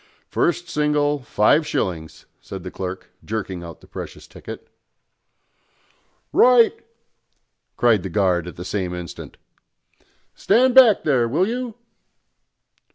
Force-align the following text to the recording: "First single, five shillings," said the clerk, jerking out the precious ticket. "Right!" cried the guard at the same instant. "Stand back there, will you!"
"First 0.29 0.67
single, 0.67 1.19
five 1.21 1.67
shillings," 1.67 2.25
said 2.39 2.63
the 2.63 2.71
clerk, 2.71 3.11
jerking 3.23 3.61
out 3.61 3.81
the 3.81 3.87
precious 3.87 4.25
ticket. 4.25 4.67
"Right!" 6.33 6.73
cried 7.77 8.01
the 8.01 8.09
guard 8.09 8.47
at 8.47 8.55
the 8.55 8.65
same 8.65 8.95
instant. 8.95 9.37
"Stand 10.33 10.73
back 10.73 11.03
there, 11.03 11.27
will 11.27 11.47
you!" 11.47 11.75